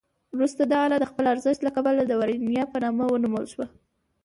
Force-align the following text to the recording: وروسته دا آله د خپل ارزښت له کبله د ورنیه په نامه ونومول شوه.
وروسته 0.35 0.61
دا 0.71 0.77
آله 0.85 0.97
د 0.99 1.05
خپل 1.11 1.25
ارزښت 1.33 1.61
له 1.63 1.71
کبله 1.75 2.01
د 2.05 2.11
ورنیه 2.19 2.63
په 2.71 2.77
نامه 2.83 3.05
ونومول 3.07 3.45
شوه. 3.53 3.65